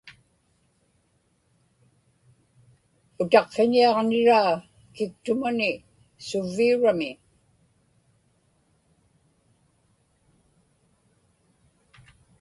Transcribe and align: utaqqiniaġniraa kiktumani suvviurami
utaqqiniaġniraa 3.21 4.51
kiktumani 4.95 5.71
suvviurami 6.27 7.11